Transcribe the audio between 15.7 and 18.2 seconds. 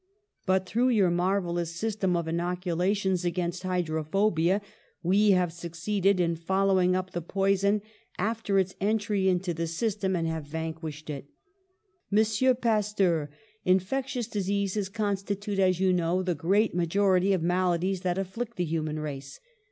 you know, the great majority of maladies that